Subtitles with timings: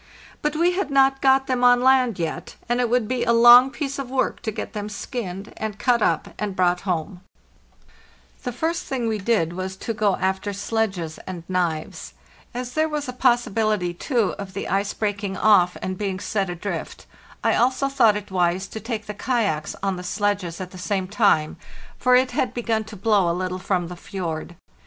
[0.41, 3.69] But we had not got them on land yet, and it would be a long
[3.69, 7.21] piece of work to get them skinned and cut up and brought home.
[8.41, 10.53] The first thing we did was SHSONYWIVM LAND AT LAST 399 to go after
[10.91, 12.13] sledges and knives.
[12.51, 16.49] As there was a pos sibility, too, of the ice breaking off and being set
[16.49, 17.05] adrift,
[17.43, 21.07] I also thought it wise to take the kayaks on the sledges at the same
[21.07, 21.57] time,
[21.99, 24.55] for it had begun to blow a little from the fjord.